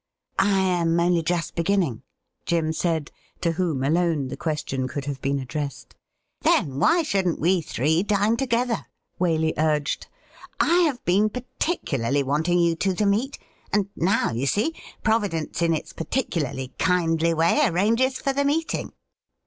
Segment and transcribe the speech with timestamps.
[0.39, 2.01] 'I am only just beginning,'
[2.47, 3.11] Jim said,
[3.41, 5.93] to whom alone the question could have been addressed.'
[6.41, 8.87] Then, why shouldn't we three dine together?'
[9.21, 10.07] Waley urged.
[10.59, 13.37] 'I have been particularly wanting you two to meet,
[13.71, 18.93] and now, you see, Providence in its particularly kindly way arranges for the meeting.'